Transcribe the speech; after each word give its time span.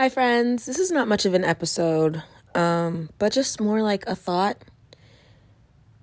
Hi, 0.00 0.08
friends. 0.08 0.64
This 0.64 0.78
is 0.78 0.90
not 0.90 1.08
much 1.08 1.26
of 1.26 1.34
an 1.34 1.44
episode, 1.44 2.22
um, 2.54 3.10
but 3.18 3.34
just 3.34 3.60
more 3.60 3.82
like 3.82 4.06
a 4.06 4.14
thought. 4.14 4.56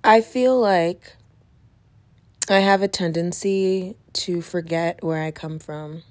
I 0.04 0.22
feel 0.22 0.60
like 0.60 1.16
I 2.48 2.60
have 2.60 2.84
a 2.84 2.88
tendency 2.88 3.96
to 4.14 4.44
forget 4.44 5.04
where 5.04 5.24
I 5.24 5.32
come 5.32 5.58
from. 5.58 6.04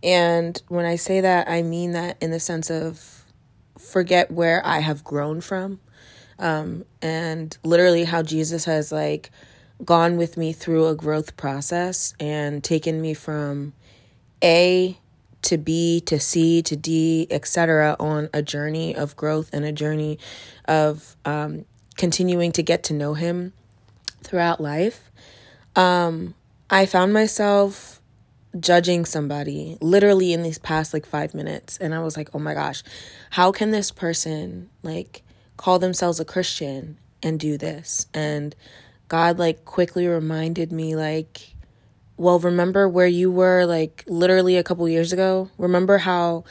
And 0.00 0.62
when 0.68 0.84
I 0.84 0.94
say 0.94 1.20
that, 1.20 1.48
I 1.48 1.62
mean 1.62 1.90
that 1.90 2.18
in 2.22 2.30
the 2.30 2.38
sense 2.38 2.70
of 2.70 3.24
forget 3.76 4.30
where 4.30 4.64
I 4.64 4.78
have 4.78 5.02
grown 5.02 5.40
from. 5.40 5.80
Um, 6.38 6.84
and 7.02 7.58
literally 7.64 8.04
how 8.04 8.22
Jesus 8.22 8.64
has 8.66 8.92
like 8.92 9.32
gone 9.84 10.18
with 10.18 10.36
me 10.36 10.52
through 10.52 10.86
a 10.86 10.94
growth 10.94 11.36
process 11.36 12.14
and 12.20 12.62
taken 12.62 13.02
me 13.02 13.12
from 13.12 13.72
A 14.44 14.96
to 15.42 15.58
B 15.58 16.00
to 16.06 16.18
C 16.18 16.62
to 16.62 16.76
D, 16.76 17.26
etc., 17.30 17.96
on 17.98 18.28
a 18.32 18.42
journey 18.42 18.94
of 18.94 19.16
growth 19.16 19.50
and 19.52 19.64
a 19.64 19.72
journey 19.72 20.18
of 20.66 21.16
um, 21.24 21.64
continuing 21.96 22.52
to 22.52 22.62
get 22.62 22.84
to 22.84 22.94
know 22.94 23.14
Him 23.14 23.52
throughout 24.22 24.60
life, 24.60 25.10
um, 25.76 26.34
I 26.70 26.86
found 26.86 27.12
myself 27.12 28.00
judging 28.58 29.04
somebody 29.04 29.78
literally 29.80 30.32
in 30.32 30.42
these 30.42 30.58
past 30.58 30.92
like 30.92 31.06
five 31.06 31.34
minutes. 31.34 31.78
And 31.78 31.94
I 31.94 32.00
was 32.00 32.16
like, 32.16 32.30
oh 32.34 32.38
my 32.38 32.54
gosh, 32.54 32.82
how 33.30 33.52
can 33.52 33.70
this 33.70 33.90
person 33.90 34.68
like 34.82 35.22
call 35.56 35.78
themselves 35.78 36.20
a 36.20 36.24
Christian 36.24 36.98
and 37.22 37.40
do 37.40 37.56
this? 37.56 38.06
And 38.12 38.54
God 39.08 39.38
like 39.38 39.64
quickly 39.64 40.06
reminded 40.06 40.72
me, 40.72 40.96
like, 40.96 41.54
well, 42.16 42.38
remember 42.38 42.88
where 42.88 43.06
you 43.06 43.30
were 43.30 43.64
like 43.64 44.04
literally 44.06 44.56
a 44.56 44.62
couple 44.62 44.88
years 44.88 45.12
ago? 45.12 45.50
Remember 45.58 45.98
how 45.98 46.44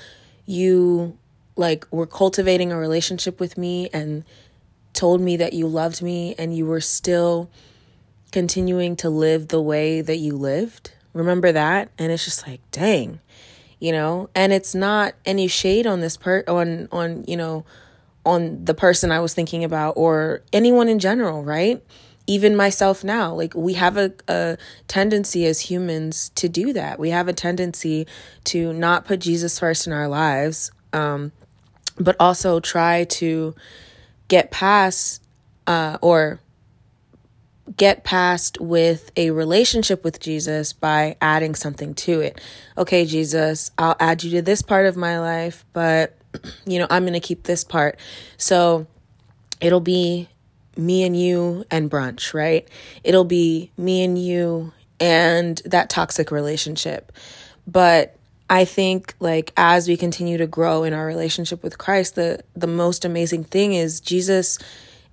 you 0.46 1.18
like 1.56 1.86
were 1.92 2.08
cultivating 2.08 2.72
a 2.72 2.78
relationship 2.78 3.40
with 3.40 3.58
me 3.58 3.90
and 3.94 4.24
told 4.94 5.22
me 5.22 5.38
that 5.38 5.54
you 5.54 5.68
loved 5.68 6.02
me 6.02 6.36
and 6.38 6.56
you 6.56 6.66
were 6.66 6.82
still 6.82 7.50
continuing 8.32 8.96
to 8.98 9.10
live 9.10 9.48
the 9.50 9.62
way 9.62 10.02
that 10.02 10.18
you 10.18 10.36
lived? 10.36 10.92
Remember 11.14 11.52
that? 11.52 11.90
And 11.98 12.12
it's 12.12 12.26
just 12.26 12.48
like, 12.48 12.62
dang. 12.72 13.20
You 13.80 13.92
know, 13.92 14.30
and 14.36 14.54
it's 14.54 14.76
not 14.76 15.16
any 15.26 15.48
shade 15.48 15.88
on 15.88 16.02
this 16.02 16.16
part 16.16 16.48
on 16.48 16.88
on, 16.92 17.26
you 17.28 17.36
know, 17.36 17.66
on 18.24 18.64
the 18.64 18.76
person 18.76 19.12
I 19.12 19.20
was 19.20 19.34
thinking 19.34 19.64
about 19.64 19.94
or 19.98 20.44
anyone 20.54 20.88
in 20.88 21.00
general, 21.00 21.44
right? 21.44 21.84
Even 22.28 22.56
myself 22.56 23.04
now 23.04 23.34
like 23.34 23.54
we 23.56 23.74
have 23.74 23.98
a, 23.98 24.14
a 24.28 24.58
tendency 24.88 25.46
as 25.46 25.60
humans 25.62 26.30
to 26.36 26.48
do 26.48 26.74
that 26.74 27.00
we 27.00 27.10
have 27.10 27.28
a 27.28 27.34
tendency 27.34 28.08
to 28.44 28.74
not 28.74 29.06
put 29.06 29.20
jesus 29.20 29.60
first 29.60 29.88
in 29.88 29.94
our 29.94 30.08
lives 30.08 30.72
um, 30.94 31.32
but 32.00 32.16
also 32.20 32.60
try 32.60 33.04
to 33.06 33.56
get 34.28 34.52
past 34.52 35.22
uh, 35.68 35.98
or 36.02 36.40
get 37.78 38.04
past 38.04 38.60
with 38.60 39.12
a 39.16 39.32
relationship 39.32 40.04
with 40.04 40.20
Jesus 40.20 40.74
by 40.74 41.16
adding 41.22 41.56
something 41.56 41.94
to 41.96 42.20
it. 42.22 42.42
Okay, 42.78 43.06
Jesus, 43.06 43.72
I'll 43.78 43.96
add 44.00 44.24
you 44.24 44.32
to 44.32 44.42
this 44.42 44.62
part 44.62 44.86
of 44.86 44.98
my 44.98 45.20
life, 45.20 45.66
but 45.74 46.18
you 46.66 46.80
know, 46.80 46.88
I'm 46.90 47.04
going 47.04 47.14
to 47.14 47.20
keep 47.20 47.44
this 47.44 47.64
part. 47.64 48.00
So 48.38 48.88
it'll 49.60 49.80
be 49.80 50.28
me 50.78 51.04
and 51.04 51.20
you 51.20 51.66
and 51.70 51.90
brunch, 51.90 52.34
right? 52.34 52.68
It'll 53.04 53.26
be 53.26 53.72
me 53.78 54.04
and 54.04 54.18
you 54.18 54.74
and 55.00 55.62
that 55.66 55.90
toxic 55.90 56.32
relationship. 56.32 57.12
But 57.68 58.16
I 58.50 58.66
think 58.66 59.16
like 59.20 59.54
as 59.58 59.88
we 59.88 59.98
continue 59.98 60.38
to 60.38 60.48
grow 60.48 60.84
in 60.84 60.94
our 60.94 61.06
relationship 61.06 61.64
with 61.64 61.78
Christ, 61.78 62.16
the 62.16 62.44
the 62.56 62.68
most 62.68 63.06
amazing 63.06 63.46
thing 63.46 63.74
is 63.74 64.02
Jesus 64.02 64.60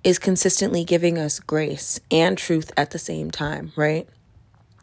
is 0.03 0.19
consistently 0.19 0.83
giving 0.83 1.17
us 1.17 1.39
grace 1.39 1.99
and 2.09 2.37
truth 2.37 2.71
at 2.77 2.91
the 2.91 2.99
same 2.99 3.31
time, 3.31 3.71
right? 3.75 4.07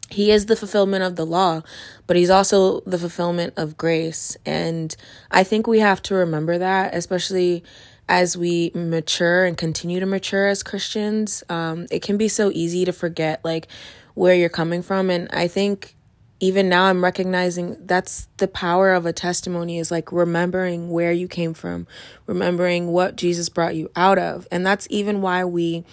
He 0.09 0.31
is 0.31 0.45
the 0.45 0.55
fulfillment 0.55 1.03
of 1.03 1.15
the 1.15 1.25
law, 1.25 1.61
but 2.05 2.15
he's 2.15 2.29
also 2.29 2.81
the 2.81 2.97
fulfillment 2.97 3.53
of 3.57 3.77
grace. 3.77 4.37
And 4.45 4.95
I 5.31 5.43
think 5.43 5.67
we 5.67 5.79
have 5.79 6.01
to 6.03 6.15
remember 6.15 6.57
that, 6.57 6.95
especially 6.95 7.63
as 8.09 8.37
we 8.37 8.71
mature 8.73 9.45
and 9.45 9.57
continue 9.57 9.99
to 9.99 10.05
mature 10.05 10.47
as 10.47 10.63
Christians, 10.63 11.43
um, 11.49 11.87
it 11.91 12.01
can 12.01 12.17
be 12.17 12.27
so 12.27 12.51
easy 12.53 12.85
to 12.85 12.93
forget 12.93 13.43
like 13.43 13.67
where 14.13 14.33
you're 14.33 14.49
coming 14.49 14.81
from. 14.81 15.09
And 15.09 15.27
I 15.31 15.47
think 15.47 15.95
even 16.39 16.69
now 16.69 16.85
I'm 16.85 17.03
recognizing 17.03 17.77
that's 17.85 18.27
the 18.37 18.47
power 18.47 18.93
of 18.93 19.05
a 19.05 19.13
testimony 19.13 19.79
is 19.79 19.91
like 19.91 20.11
remembering 20.11 20.89
where 20.91 21.11
you 21.11 21.27
came 21.27 21.53
from, 21.53 21.87
remembering 22.27 22.87
what 22.87 23.15
Jesus 23.15 23.49
brought 23.49 23.75
you 23.75 23.89
out 23.95 24.19
of. 24.19 24.47
And 24.51 24.65
that's 24.65 24.87
even 24.89 25.21
why 25.21 25.43
we 25.43 25.83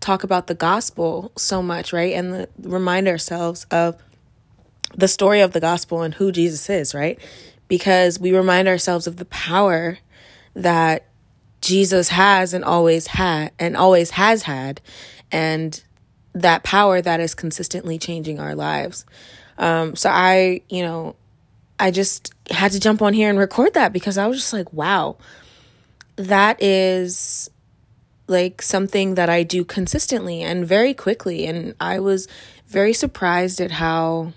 talk 0.00 0.24
about 0.24 0.48
the 0.48 0.54
gospel 0.54 1.32
so 1.36 1.62
much, 1.62 1.92
right? 1.92 2.14
And 2.14 2.34
the, 2.34 2.48
remind 2.60 3.06
ourselves 3.08 3.64
of 3.70 3.96
the 4.94 5.08
story 5.08 5.40
of 5.40 5.52
the 5.52 5.60
gospel 5.60 6.02
and 6.02 6.14
who 6.14 6.32
Jesus 6.32 6.68
is, 6.68 6.94
right? 6.94 7.18
Because 7.68 8.18
we 8.18 8.32
remind 8.32 8.68
ourselves 8.68 9.06
of 9.06 9.16
the 9.16 9.24
power 9.26 9.98
that 10.54 11.06
Jesus 11.62 12.08
has 12.08 12.52
and 12.52 12.64
always 12.64 13.06
had 13.06 13.52
and 13.58 13.76
always 13.76 14.10
has 14.10 14.42
had 14.42 14.80
and 15.30 15.82
that 16.34 16.62
power 16.62 17.00
that 17.00 17.20
is 17.20 17.34
consistently 17.34 17.98
changing 17.98 18.40
our 18.40 18.54
lives. 18.54 19.06
Um, 19.58 19.96
so 19.96 20.10
I, 20.10 20.62
you 20.68 20.82
know, 20.82 21.16
I 21.78 21.90
just 21.90 22.34
had 22.50 22.72
to 22.72 22.80
jump 22.80 23.00
on 23.00 23.14
here 23.14 23.30
and 23.30 23.38
record 23.38 23.74
that 23.74 23.92
because 23.92 24.18
I 24.18 24.26
was 24.26 24.38
just 24.38 24.52
like, 24.52 24.72
wow, 24.72 25.16
that 26.16 26.62
is 26.62 27.48
like 28.26 28.60
something 28.60 29.14
that 29.14 29.28
I 29.28 29.42
do 29.42 29.64
consistently 29.64 30.42
and 30.42 30.66
very 30.66 30.94
quickly. 30.94 31.46
And 31.46 31.74
I 31.80 32.00
was 32.00 32.28
very 32.66 32.92
surprised 32.92 33.60
at 33.60 33.70
how 33.70 34.32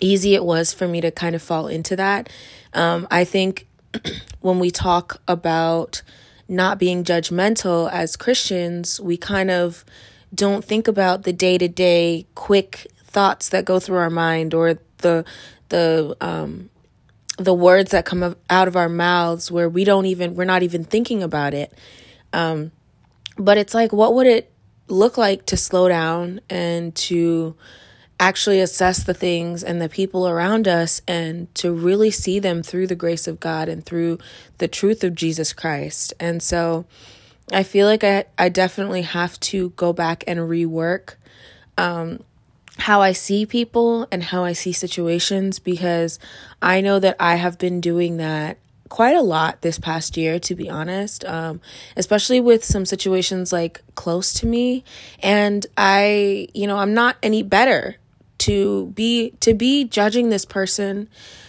easy 0.00 0.34
it 0.34 0.44
was 0.44 0.72
for 0.72 0.88
me 0.88 1.00
to 1.02 1.10
kind 1.10 1.34
of 1.34 1.42
fall 1.42 1.66
into 1.66 1.96
that. 1.96 2.30
Um, 2.72 3.06
I 3.10 3.24
think 3.24 3.66
when 4.40 4.58
we 4.58 4.70
talk 4.70 5.20
about 5.28 6.02
not 6.50 6.78
being 6.78 7.04
judgmental 7.04 7.90
as 7.90 8.16
Christians, 8.16 9.00
we 9.00 9.16
kind 9.16 9.50
of 9.50 9.84
don't 10.34 10.64
think 10.64 10.88
about 10.88 11.22
the 11.22 11.32
day 11.32 11.56
to 11.56 11.68
day 11.68 12.26
quick 12.34 12.88
thoughts 13.04 13.48
that 13.50 13.64
go 13.64 13.78
through 13.78 13.98
our 13.98 14.10
mind 14.10 14.52
or 14.52 14.78
the 14.98 15.24
the 15.68 16.16
um 16.20 16.68
the 17.38 17.54
words 17.54 17.92
that 17.92 18.04
come 18.04 18.36
out 18.50 18.68
of 18.68 18.76
our 18.76 18.88
mouths 18.88 19.50
where 19.50 19.68
we 19.68 19.84
don't 19.84 20.06
even 20.06 20.34
we're 20.34 20.44
not 20.44 20.62
even 20.62 20.84
thinking 20.84 21.22
about 21.22 21.54
it. 21.54 21.72
Um 22.32 22.72
but 23.36 23.56
it's 23.56 23.72
like 23.72 23.92
what 23.92 24.14
would 24.14 24.26
it 24.26 24.52
look 24.88 25.16
like 25.16 25.46
to 25.46 25.56
slow 25.56 25.88
down 25.88 26.40
and 26.50 26.94
to 26.96 27.54
actually 28.20 28.60
assess 28.60 29.02
the 29.02 29.14
things 29.14 29.64
and 29.64 29.80
the 29.80 29.88
people 29.88 30.28
around 30.28 30.68
us 30.68 31.00
and 31.08 31.52
to 31.54 31.72
really 31.72 32.10
see 32.10 32.38
them 32.38 32.62
through 32.62 32.86
the 32.86 32.94
grace 32.94 33.26
of 33.26 33.40
God 33.40 33.66
and 33.68 33.84
through 33.84 34.18
the 34.58 34.68
truth 34.68 35.02
of 35.02 35.14
Jesus 35.14 35.54
Christ. 35.54 36.12
And 36.20 36.42
so 36.42 36.84
I 37.50 37.62
feel 37.62 37.86
like 37.86 38.04
I, 38.04 38.26
I 38.38 38.50
definitely 38.50 39.02
have 39.02 39.40
to 39.40 39.70
go 39.70 39.94
back 39.94 40.22
and 40.26 40.38
rework 40.40 41.14
um, 41.78 42.22
how 42.76 43.00
I 43.00 43.12
see 43.12 43.46
people 43.46 44.06
and 44.12 44.22
how 44.22 44.44
I 44.44 44.52
see 44.52 44.72
situations 44.72 45.58
because 45.58 46.18
I 46.60 46.82
know 46.82 46.98
that 46.98 47.16
I 47.18 47.36
have 47.36 47.58
been 47.58 47.80
doing 47.80 48.18
that 48.18 48.58
quite 48.90 49.16
a 49.16 49.22
lot 49.22 49.62
this 49.62 49.78
past 49.78 50.16
year 50.16 50.40
to 50.40 50.54
be 50.54 50.68
honest 50.68 51.24
um, 51.24 51.60
especially 51.96 52.40
with 52.40 52.64
some 52.64 52.84
situations 52.84 53.52
like 53.52 53.80
close 53.94 54.32
to 54.32 54.46
me 54.46 54.82
and 55.22 55.64
i 55.76 56.48
you 56.54 56.66
know 56.66 56.76
i'm 56.76 56.92
not 56.92 57.16
any 57.22 57.40
better 57.40 57.96
to 58.40 58.86
be 58.88 59.30
to 59.40 59.54
be 59.54 59.84
judging 59.84 60.30
this 60.30 60.44
person 60.44 61.08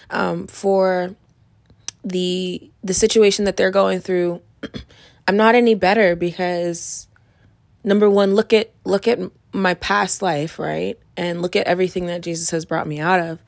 um, 0.10 0.48
for 0.48 1.16
the 2.04 2.70
the 2.84 2.94
situation 2.94 3.46
that 3.46 3.58
they're 3.58 3.72
going 3.72 4.00
through 4.00 4.42
i'm 5.28 5.38
not 5.38 5.56
any 5.56 5.76
better 5.76 6.16
because 6.16 7.08
number 7.84 8.10
one 8.10 8.36
look 8.36 8.54
at 8.54 8.72
look 8.84 9.08
at 9.08 9.20
my 9.54 9.74
past 9.76 10.22
life 10.22 10.60
right? 10.60 10.98
And 11.18 11.42
look 11.42 11.56
at 11.56 11.68
everything 11.68 12.08
that 12.08 12.22
jesus 12.22 12.50
has 12.52 12.66
brought 12.66 12.88
me 12.88 13.00
out 13.00 13.20
of. 13.20 13.40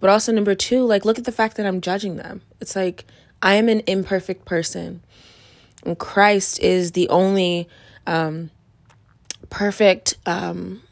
But 0.00 0.10
also 0.10 0.32
number 0.32 0.54
two 0.54 0.84
like 0.84 1.04
look 1.04 1.18
at 1.18 1.24
the 1.24 1.32
fact 1.32 1.56
that 1.56 1.66
i'm 1.66 1.80
judging 1.80 2.16
them. 2.16 2.42
It's 2.60 2.76
like 2.76 3.04
i 3.42 3.54
am 3.54 3.68
an 3.68 3.80
imperfect 3.86 4.44
person. 4.44 5.02
And 5.84 5.98
christ 5.98 6.58
is 6.60 6.92
the 6.92 7.08
only 7.08 7.68
um, 8.06 8.50
perfect 9.48 10.16
um, 10.26 10.82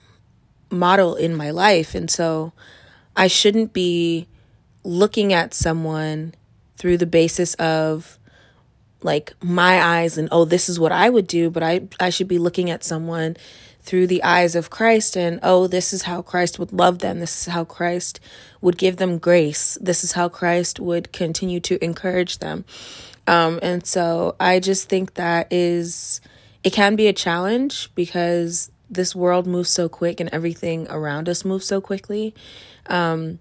model 0.70 1.14
in 1.14 1.34
my 1.34 1.50
life. 1.50 1.94
And 1.94 2.10
so 2.10 2.52
I 3.16 3.26
shouldn't 3.26 3.72
be 3.72 4.28
looking 4.84 5.32
at 5.32 5.54
someone 5.54 6.34
through 6.76 6.98
the 6.98 7.06
basis 7.06 7.54
of 7.54 8.18
like 9.02 9.32
my 9.42 9.80
eyes 9.80 10.18
and 10.18 10.28
oh 10.32 10.44
this 10.44 10.68
is 10.68 10.80
what 10.80 10.92
I 10.92 11.08
would 11.08 11.26
do, 11.26 11.50
but 11.50 11.62
I 11.62 11.88
I 12.00 12.10
should 12.10 12.28
be 12.28 12.38
looking 12.38 12.70
at 12.70 12.84
someone 12.84 13.36
through 13.82 14.06
the 14.06 14.22
eyes 14.22 14.54
of 14.54 14.70
Christ 14.70 15.16
and 15.16 15.40
oh 15.42 15.66
this 15.66 15.92
is 15.92 16.02
how 16.02 16.22
Christ 16.22 16.58
would 16.58 16.72
love 16.72 16.98
them. 16.98 17.20
This 17.20 17.46
is 17.46 17.52
how 17.52 17.64
Christ 17.64 18.20
would 18.60 18.78
give 18.78 18.96
them 18.96 19.18
grace. 19.18 19.78
This 19.80 20.02
is 20.04 20.12
how 20.12 20.28
Christ 20.28 20.80
would 20.80 21.12
continue 21.12 21.60
to 21.60 21.82
encourage 21.84 22.38
them. 22.38 22.64
Um, 23.26 23.60
and 23.62 23.86
so 23.86 24.36
I 24.40 24.58
just 24.58 24.88
think 24.88 25.14
that 25.14 25.52
is 25.52 26.20
it 26.64 26.72
can 26.72 26.96
be 26.96 27.06
a 27.06 27.12
challenge 27.12 27.94
because 27.94 28.70
this 28.90 29.14
world 29.14 29.46
moves 29.46 29.70
so 29.70 29.88
quick 29.88 30.20
and 30.20 30.28
everything 30.32 30.86
around 30.88 31.28
us 31.28 31.44
moves 31.44 31.66
so 31.66 31.80
quickly. 31.80 32.34
Um, 32.86 33.38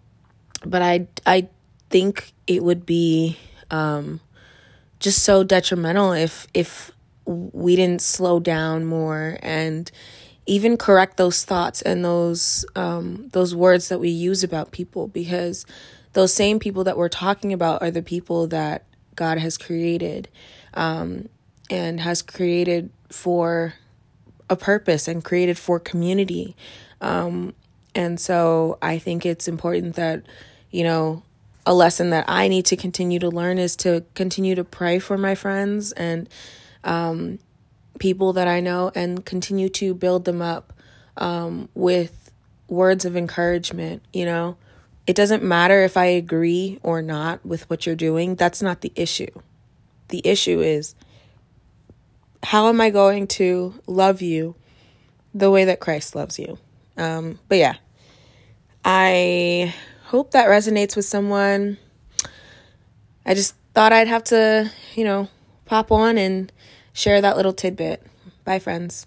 but 0.65 0.81
I 0.81 1.07
I 1.25 1.49
think 1.89 2.33
it 2.47 2.63
would 2.63 2.85
be 2.85 3.37
um, 3.71 4.19
just 4.99 5.23
so 5.23 5.43
detrimental 5.43 6.11
if 6.13 6.47
if 6.53 6.91
we 7.25 7.75
didn't 7.75 8.01
slow 8.01 8.39
down 8.39 8.85
more 8.85 9.37
and 9.41 9.91
even 10.45 10.77
correct 10.77 11.17
those 11.17 11.43
thoughts 11.43 11.81
and 11.81 12.03
those 12.03 12.65
um, 12.75 13.29
those 13.33 13.53
words 13.53 13.89
that 13.89 13.99
we 13.99 14.09
use 14.09 14.43
about 14.43 14.71
people 14.71 15.07
because 15.07 15.65
those 16.13 16.33
same 16.33 16.57
people 16.57 16.83
that 16.85 16.97
we're 16.97 17.09
talking 17.09 17.53
about 17.53 17.81
are 17.81 17.91
the 17.91 18.01
people 18.01 18.47
that 18.47 18.85
God 19.15 19.37
has 19.37 19.57
created 19.57 20.29
um, 20.73 21.27
and 21.69 21.99
has 21.99 22.21
created 22.21 22.89
for 23.09 23.73
a 24.49 24.55
purpose 24.55 25.07
and 25.07 25.23
created 25.23 25.57
for 25.57 25.79
community. 25.79 26.55
Um, 27.01 27.53
and 27.93 28.19
so 28.19 28.77
I 28.81 28.99
think 28.99 29.25
it's 29.25 29.47
important 29.47 29.95
that, 29.95 30.23
you 30.71 30.83
know, 30.83 31.23
a 31.65 31.73
lesson 31.73 32.11
that 32.11 32.25
I 32.27 32.47
need 32.47 32.65
to 32.67 32.77
continue 32.77 33.19
to 33.19 33.29
learn 33.29 33.57
is 33.57 33.75
to 33.77 34.05
continue 34.15 34.55
to 34.55 34.63
pray 34.63 34.99
for 34.99 35.17
my 35.17 35.35
friends 35.35 35.91
and 35.91 36.29
um, 36.83 37.39
people 37.99 38.33
that 38.33 38.47
I 38.47 38.61
know 38.61 38.91
and 38.95 39.25
continue 39.25 39.67
to 39.69 39.93
build 39.93 40.25
them 40.25 40.41
up 40.41 40.71
um, 41.17 41.67
with 41.73 42.31
words 42.69 43.03
of 43.03 43.17
encouragement. 43.17 44.01
You 44.13 44.25
know, 44.25 44.57
it 45.07 45.15
doesn't 45.15 45.43
matter 45.43 45.83
if 45.83 45.97
I 45.97 46.05
agree 46.05 46.79
or 46.83 47.01
not 47.01 47.45
with 47.45 47.69
what 47.69 47.85
you're 47.85 47.95
doing, 47.95 48.35
that's 48.35 48.61
not 48.61 48.81
the 48.81 48.93
issue. 48.95 49.31
The 50.09 50.21
issue 50.23 50.61
is 50.61 50.95
how 52.43 52.69
am 52.69 52.79
I 52.81 52.89
going 52.89 53.27
to 53.27 53.73
love 53.87 54.21
you 54.21 54.55
the 55.33 55.51
way 55.51 55.65
that 55.65 55.79
Christ 55.79 56.15
loves 56.15 56.39
you? 56.39 56.57
Um, 56.97 57.39
but 57.47 57.57
yeah, 57.57 57.75
I 58.83 59.73
hope 60.05 60.31
that 60.31 60.47
resonates 60.47 60.95
with 60.95 61.05
someone. 61.05 61.77
I 63.25 63.33
just 63.33 63.55
thought 63.73 63.93
I'd 63.93 64.07
have 64.07 64.23
to, 64.25 64.71
you 64.95 65.03
know, 65.03 65.29
pop 65.65 65.91
on 65.91 66.17
and 66.17 66.51
share 66.93 67.21
that 67.21 67.35
little 67.35 67.53
tidbit. 67.53 68.05
Bye, 68.43 68.59
friends. 68.59 69.05